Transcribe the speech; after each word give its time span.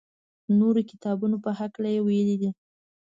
نورو 0.59 0.81
کتابو 0.91 1.25
په 1.45 1.51
هکله 1.59 1.89
یې 1.95 2.01
ویلي 2.07 2.35
دي. 2.41 2.49